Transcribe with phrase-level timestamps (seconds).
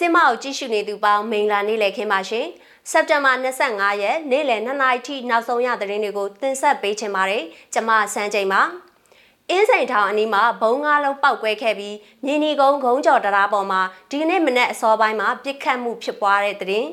[0.00, 2.46] စင်းမကိုကြည့်ရှုနေသူပေါင်းမင်္ဂလာနေ့လည်ခင်းပါရှင်
[2.90, 8.62] စက်တင်ဘာ25ရက်နေ့လယ်2နာရီထိနောက်ဆုံးရသတင်းတွေကိုတင်ဆက်ပေးချင်ပါတယ်ကျွန်မစန်းချိန်ပါ
[9.50, 16.86] အင်းစိန်ထောင်အနီးမှာဘုံငါးလုံးပောက်ကွဲခဲ့ပြီးမြင်းနီကုန်းဂုံးကျော်တရားပေါ်မှာဒီနေ့မနေ့အစောပိုင်းမှာပြစ်ခတ်မှုဖြစ်ပွားတဲ့တဲ့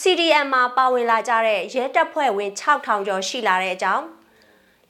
[0.00, 4.04] CDM မှာပါဝင်လာကြတဲ့ရဲတပ်ဖွဲ့ဝင်6000ကျော်ရှိလာတဲ့အကြောင်း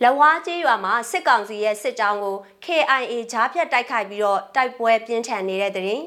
[0.02, 6.00] လဝါကျေးရွာမှာစစ်ကောင်စီရဲ့စစ်ကြောင်းကို KIA ဂျားဖြတ်တိုက်ခိုက်ပြီးတော့တိုက်ပွဲပြင်းထန်နေတဲ့တဲ့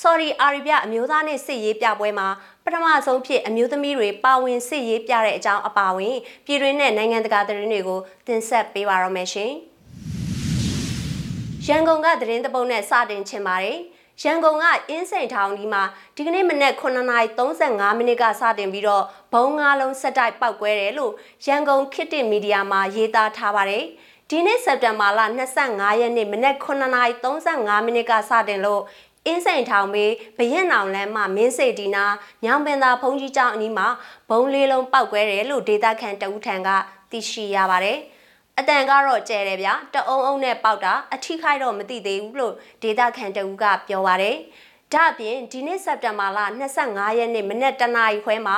[0.00, 2.28] Sorry အာရီဗျအမျိုးသားနဲ့စစ်ရေးပြပွဲမှာ
[2.64, 9.52] ပထမဆုံးဖြစ်အမျိုးသမီးတွေပါဝင်စစ်ရေးပြတဲ့အကြောင်းအပါအဝင်ပြည်တွင်းနဲ့နိုင်ငံတကာသတင်းတွေကိုတင်ဆက်ပေးပါရမယ်ရှင်။
[11.66, 13.78] ရန်ကုန်ကသတင်းတပုတ်နဲ့စတင်ချင်ပါတယ်။
[14.22, 15.82] ရန်ကုန်ကအင်းစိန်ထောင်ဒီမှာ
[16.16, 21.12] ဒီကနေ့မနက်9:35မိနစ်ကစတင်ပြီးတော့ဘုံငါးလုံးဆက်တိုက်ပောက်ကွဲတယ်လို့
[21.46, 23.84] ရန်ကုန်ခေတ်တစ်မီဒီယာမှာရေးသားထားပါတယ်။
[24.30, 25.20] ဒီနေ့စက်တင်ဘာလ
[25.60, 28.82] 25ရက်နေ့မနက်9:35မိနစ်ကစတင်လို့
[29.26, 32.04] အင်းစိန်ထောင်မေးဘရင်နောင်လမ်းမှမင်းစိတ်ဒီနာ
[32.44, 33.86] ညောင်ပင်သာဘုံကြီးကျောင်းအနီးမှာ
[34.28, 36.68] ဘုံလေးလုံးပောက်ကွဲတယ်လို့ဒေတာခန်တဦးထံက
[37.10, 37.98] သိရှိရပါတယ်။
[38.58, 44.36] အတန်ကတော့ကျဲတယ်ဗျာတအုံအုံနဲ့ပေါက်တာအထိခိုက်တော့မသိသေးဘူးလို့ဒေတာခန်တဦးကပြောပါတယ်။
[44.92, 46.38] ဒါ့အပြင်ဒီနေ့စက်တင်ဘာလ
[46.78, 48.56] 25ရက်နေ့မနေ့တနာရီခွဲမှာ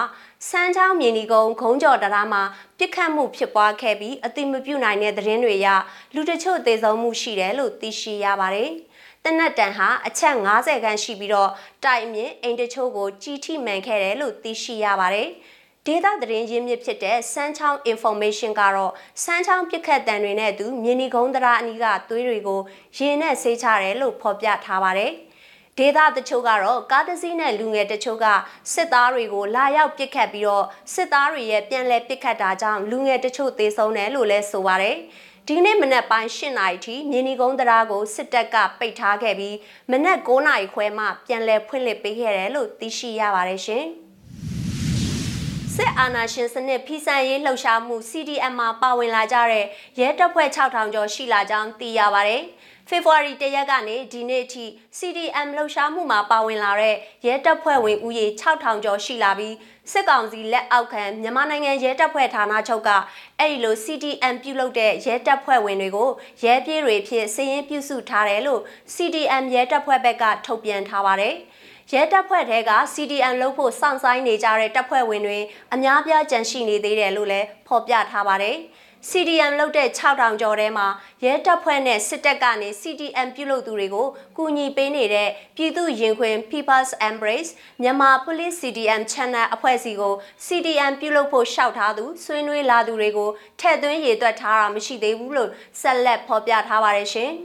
[0.49, 2.43] စမ်းချောင်းမြင်းဒီကုန်းခုံးကျော်တရားမှာ
[2.79, 5.69] ပြစ်ခတ်မှုဖြစ်ပွားခဲ့ပြီးအတိမပြုနိုင်တဲ့သတင်းတွေအရ
[6.15, 8.71] လူတချို့သေဆုံးမှုရှိတယ်လို့သိရှိရပါတယ်။
[9.27, 11.51] တနက်တန်ဟာအချက်90ခန်းရှိပြီးတော့
[11.85, 15.29] တိုင်မြင့်အိမ်တချို့ကိုကြီးထိမှန်ခဲ့တယ်လို့သိရှိရပါတယ်။
[15.87, 22.61] ဒေတာသတင်းရင်းမြစ်ဖြစ်တဲ့စမ်းချောင်း information ကတော့စမ်းချောင်းပြစ်ခတ်တံတွေနဲ့အတူမြင်းနီကုန်းတရာအနီးကသွေးတွေကို
[22.97, 25.13] ရေနဲ့ဆေးချတယ်လို့ဖော်ပြထားပါတယ်။
[25.79, 28.27] ဒေသတချို့ကတော့ကားတစ်စီးနဲ့လူငယ်တချို့က
[28.73, 34.97] စစ်သားတွေကိုလာရောက်ပစ်ခတ်ပြီးတော့စစ်သားတွေရဲ့ပြန်လည်ပစ်ခတ်တာကြောင့်လူငယ်တချို့သေဆုံးတယ်လို့လည်းဆိုပါတယ်။
[35.49, 39.57] ဒီနေ့မနက်ပိုင်း၈နာရီထိမြင်းနီကုန်းတရားကိုစစ်တပ်ကပိတ်ထားခဲ့ပြီး
[39.91, 43.85] မနက်9နာရီခွဲမှပြန်လည်ဖွင့်လှစ်ပေးခဲ့တယ်လို့သိရှိရပါတယ်ရှင်။
[45.75, 49.65] စစ်အာဏာရှင်စနစ်ဖိစံရေးလှုပ်ရှားမှု CDM မှာပါဝင်လာကြတဲ့
[50.01, 52.43] ရဲတပ်ဖွဲ့6000ကျော်ရှိလာကြောင်းသိရပါတယ်။
[52.89, 54.65] ဖေဖော်ဝါရီတရက်ကနေဒီနေ့အထိ
[54.99, 56.97] CDM လှုပ်ရှားမှုမှာပါဝင်လာတဲ့
[57.27, 59.55] ရဲတပ်ဖွဲ့ဝင်ဦးရေ6000ကျော်ရှိလာပြီး
[59.93, 62.91] စစ်ကောင်စီလက်အောက်ခံမြန်မာနိုင်ငံရဲတပ်ဖွဲ့ဌာနချုပ်က
[63.39, 66.11] အဲ့ဒီလို CDM ပြုလုပ်တဲ့ရဲတပ်ဖွဲ့ဝင်တွေကို
[66.45, 68.61] ရဲပြေးတွေဖြစ်စည်ရင်ပြုစုထားတယ်လို့
[68.95, 71.35] CDM ရဲတပ်ဖွဲ့ဘက်ကထုတ်ပြန်ထားပါတယ်။
[71.93, 75.39] ရဲတပ်ဖွဲ့ထဲက CDM လုပ်ဖို့စောင့်ဆိုင်းနေကြတဲ့တပ်ဖွဲ့ဝင်တွေ
[75.75, 78.57] အများပြားကြန့်ရှိနေသေးတယ်လို့လည်းဖော်ပြထားပါတယ်။
[79.11, 80.87] CDM လုပ်တဲ့6000ကျော်ထဲမှာ
[81.25, 84.07] ရဲတပ်ဖွဲ့နဲ့စစ်တပ်ကနေ CDM ပြုလုပ်သူတွေကို
[84.37, 87.51] ကူညီပေးနေတဲ့ပြည်သူရင်ခွင် People's Embrace
[87.83, 90.15] မြန်မာ Police CDM Channel အဖွဲ့စီကို
[90.47, 95.51] CDM ပြုလုပ်ဖို့ရှောက်ထားသူဆွေးနွေးလာသူတွေကိုထည့်သွင်းရည်သွက်ထားတာမရှိသေးဘူးလို့
[95.81, 97.31] ဆက်လက်ဖော်ပြထားပါတယ်ရှင်။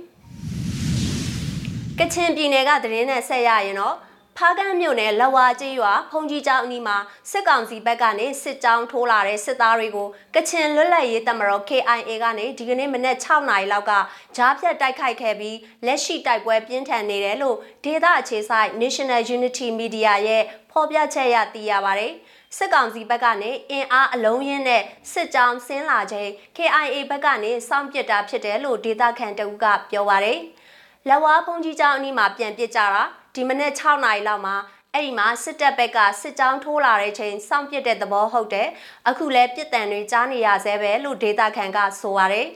[1.99, 3.95] ကချင်ပြည်နယ်ကသတင်းနဲ့ဆက်ရရင်တော့
[4.41, 6.97] ဖားကန်းမြို့နယ်လဝါကျေးရွာဖုန်ကြီးကျောင်းအနီးမှာ
[7.31, 13.91] စစ်ကောင်စီဘက်ကနေစစ်ကြောင်းထိုးလာတဲ့စစ်သားတွေကိုကချင်လွတ်လပ်ရေးတပ်မတော် KIA ကနေဒီကနေ့မနက်6နာရီလောက်က
[14.35, 22.13] ဂျားဖြတ်တိုက်ခိုက်ခဲ့ပြီးလက်ရှိတိုက်ပွဲပြင်းထန်နေတယ်လို့ဒေသအခြေစိုက် National Unity Media ရဲ့ဖော်ပြချက်အရသိရပါတယ်။
[22.57, 30.39] စစ်ကောင်စီဘက်ကနေအင်အားအလုံးရင်းနဲ့စစ်ကြောင်းဆင်းလာချိန် KIA ဘက်ကနေစောင့်ပစ်တာဖြစ်တယ်လို့ဒေသခံတအုပ်ကပြောပါတယ်။
[31.07, 33.03] လက်ဝါးဖုန်ကြီးကျောင်းအနီးမှာပြန်ပစ်ကြတာ
[33.35, 34.55] ဒီမနေ့6နာရီလောက်မှာ
[34.93, 38.67] အဲ့ဒီမှာစစ်တပ်ဘက်ကစစ်ကြောင်းထိုးလာတဲ့ချိန်စောင့်ပစ်တဲ့သဘောဟုတ်တယ်
[39.09, 42.47] အခုလဲပြစ်တန်တွေကြားနေရဆဲပဲလို့ဒေတာခန်ကဆိုပါတယ်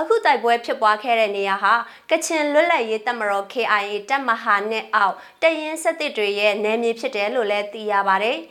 [0.00, 1.74] အခုတိုက်ပွဲဖြစ်ပွားခဲ့တဲ့နေရာဟာ
[2.10, 8.38] ကချင်လွတ်လပ်ရေးတပ်မတော် KIA တပ်မဟာနဲ့အောက်တရင်စစ်တစ်တွေရဲ့နယ်မြေဖြစ်တယ်လို့လည်းသိရပါတယ်။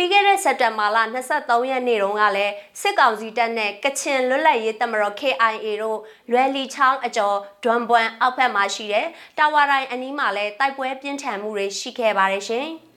[0.00, 0.98] ပြီးခဲ့တဲ့စက်တင်ဘာလ
[1.28, 5.98] 23ရက်နေ့တုန်းကလည်းစစ်ကောင်စီတပ်နဲ့ကချင်လွတ်လပ်ရေးတပ်မတော် KIA တို့
[6.30, 9.06] လွယ်လီချောင်းအကျော်ဒွမ်ဘွမ်အောက်ဘက်မှာရှိတဲ့
[9.38, 12.68] တာဝါတိုင်းအနီးမှာလည်းတိုက်ပွဲပြင်းထန်မှုတွေရှိခဲ့ပါတယ်ရှင်။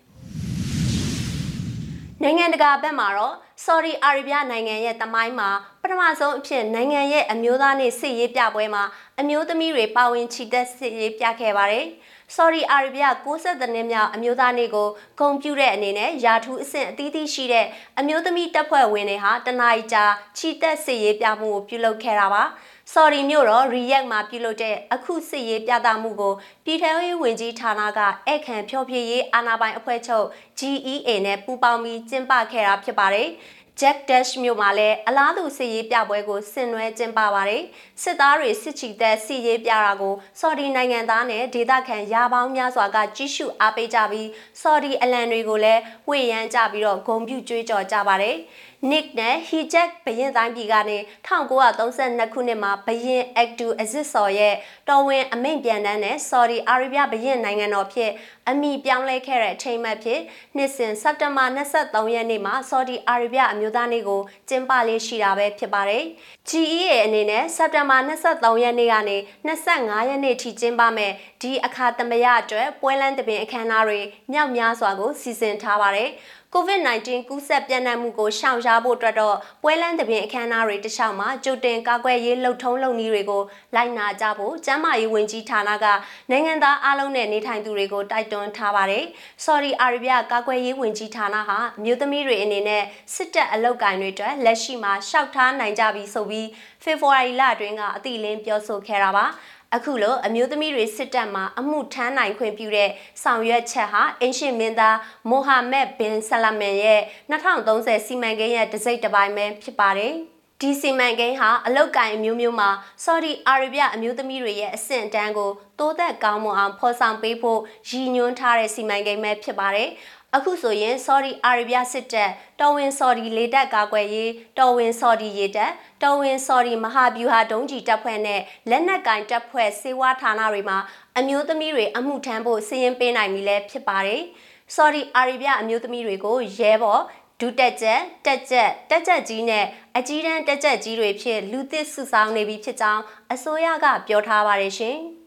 [2.23, 3.35] နိုင်ငံတကာဘက်မှာတော့
[3.65, 5.49] Saudi Arabia နိုင်ငံရဲ့တမိုင်းမှာ
[5.81, 8.83] ပထမဆုံးအဖြစ်နိုင်ငံရဲ့အမျိုးသားနေ့စစ်ရေးပြပွဲမှာ
[9.19, 11.85] အမျိုးသမီးတွေပါဝင်ချီတက်စစ်ရေးပြခဲ့ပါတယ်။
[12.35, 14.87] Saudi Arabia 60နှစ်မြောက်အမျိုးသားနေ့ကို
[15.19, 17.65] ဂုဏ်ပြုတဲ့အနေနဲ့ယာထူးအဆင့်အသီးသီးရှိတဲ့
[17.99, 20.03] အမျိုးသမီးတပ်ဖွဲ့ဝင်တွေဟာတနအီကြာ
[20.37, 22.43] ချီတက်စစ်ရေးပြမှုကိုပြုလုပ်ခဲ့တာပါ။
[22.95, 26.33] Saudi မြို့တော် Riyadh မှာပြုလုပ်တဲ့အခုစစ်ရေးပြသမှုကို
[26.65, 30.25] ပြည်ထရေးဝန်ကြီးဌာနကဧည့်ခံဖျော်ဖြေရေးအာဏာပိုင်အဖွဲ့ချုပ်
[30.59, 33.27] GEA နဲ့ပူးပေါင်းပြီးကျင်းပခဲ့တာဖြစ်ပါတယ်။
[33.79, 37.63] Jack Dash မြို့မှာလည်းအလားတူစစ်ရေးပြပွဲကိုဆင်နွှဲကျင်းပပါတယ်။
[38.01, 44.27] စစ်သားတွေစစ်ချီတဲ့စစ်ရေးပြတာကိုဆော်ဒီနိုင်ငံသားနဲ့ဒေသခံရာပေါင်းများစွာကကြီးစုအားပေးကြပြီး
[44.61, 48.35] ဆော်ဒီအလံတွေကိုလည်းဝေယမ်းကြပြီးတော့ဂုံပြုကြွေးကြော်ကြပါတယ်။
[48.89, 50.97] Nick နဲ့ Hijab ဘရင်တိုင်းပြည်ကနေ
[51.27, 54.55] 1932ခုနှစ်မှာဘရင် Abdul Aziz ဆော်ရဲ့
[54.89, 58.11] တော်ဝင်အမိန့်ပြန်တမ်းနဲ့ Saudi Arabia ဘရင်နိုင်ငံတော်ဖြစ်
[58.49, 60.19] အမိပြောင်းလဲခဲ့တဲ့အချိန်မှဖြစ်
[60.55, 66.03] နှစ်စဉ်စက်တင်ဘာ23ရက်နေ့မှာ Saudi Arabia အမျိုးသားနေ့ကိုကျင်းပလေးရှိတာပဲဖြစ်ပါတယ်။
[66.49, 69.17] GEA အနေနဲ့စက်တင်ဘာ23ရက်နေ့ကနေ
[69.47, 73.99] 25ရက်နေ့ထိကျင်းပမယ်ဒီအခါသမယအတွက်ပွဲလန်းတပင်အခမ်းအနားတွေ
[74.31, 76.11] မြောက်များစွာကိုစီစဉ်ထားပါတယ်။
[76.55, 83.43] COVID-19 ကူးစက်ပြန့်နှံ့မှုကိုရှောင်ရှားဖို့အတွက်တော့ပွဲလန်းသဘင်အခမ်းအနားတွေတခြားမှာကြိုတင်ကာကွယ်ရေးလှုပ်ထုံးလုပ်နည်းတွေကို
[83.75, 85.85] လိုက်နာကြဖို့ကျန်းမာရေးဝန်ကြီးဌာနက
[86.29, 89.03] နိုင်ငံသားအလုံးနဲ့နေထိုင်သူတွေကိုတိုက်တွန်းထားပါတယ်။
[89.45, 92.83] Saudi Arabia ကာကွယ်ရေးဝန်ကြီးဌာနဟာမြို့သမီးတွေအနေနဲ့
[93.13, 96.47] စစ်တပ်အလုပ်ကိုင်တွေအတွက်လက်ရှိမှာရှောက်ထားနိုင်ကြပြီဆိုပြီး
[96.83, 99.27] ဖေဖော်ဝါရီလအတွင်းကအသိလင်းပြောဆိုခဲ့တာပါ။
[99.75, 102.89] အခုလိုအမျိုးသမီးတွေစစ်တပ်မှာအမှုထမ်းနိုင်ခွင့်ပြုတဲ့
[103.23, 104.97] ဆောင်ရွက်ချက်ဟာအင်ရှင်မင်းသား
[105.29, 107.01] မိုဟာမက်ဘင်ဆလာမန်ရဲ့
[107.31, 110.15] 2030စီမံကိန်းရဲ့တစိတ်တစ်ပိုင်းပဲဖြစ်ပါတယ်။
[110.63, 112.69] ဒီစီမံကိန်းဟာအလုတ်ကင်အမျိုးမျိုးမှာ
[113.03, 117.59] ဆော်ဒီအာရေဗျအမျိုးသမီးတွေရဲ့အဆင့်အတန်းကိုတိုးသက်ကောင်းမွန်အောင်ဖော်ဆောင်ပေးဖို့
[117.89, 119.89] ရည်ညွှန်းထားတဲ့စီမံကိန်းပဲဖြစ်ပါတယ်။
[120.35, 125.71] အခုဆိုရင် Saudi Arabia စစ်တပ်တော်ဝင် Saudi လေတပ်ကာကွယ်ရေးတော်ဝင် Saudi ရေတပ်
[126.03, 130.77] တော်ဝင် Saudi မဟာဗျူဟာဒုံးကျည်တပ်ဖွဲ့နဲ့လက်နက်ကင်တပ်ဖွဲ့စေဝါဌာနတွေမှာ
[131.17, 134.23] အမျိုးသမီးတွေအမှုထမ်းဖို့စီရင်ပေးနိုင်ပြီလဲဖြစ်ပါတယ်။
[134.75, 137.01] Saudi Arabia အမျိုးသမီးတွေကိုရဲဘော်
[137.41, 139.65] ဒုတက်ချက်တက်ချက်တက်ချက်ကြီးနဲ့
[139.97, 143.01] အကြီးတန်းတက်ချက်ကြီးတွေဖြစ်လူသစ်စုဆောင်းနေပြီဖြစ်ကြောင်း
[143.33, 144.97] အစိုးရကပြောထားပါတယ်ရှင်။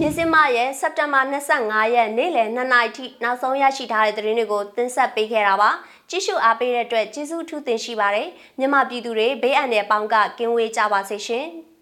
[0.00, 5.70] မြင်းစမရဲ့စက်တင်ဘာ25ရက်နေ့လယ်2နာရီထိနောက်ဆုံးရရှိထားတဲ့သတင်းတွေကိုတင်ဆက်ပေးခဲ့တာပါ
[6.10, 11.48] ကြည့်ရှုအားပေးတဲ့အတွက်ကျေးဇူးထူးတင်ရှိပါတယ်မြမပြည်သူတွေဘေးအန္တရာယ်ပေါင်းကကင်းဝေးကြပါစေရှင်။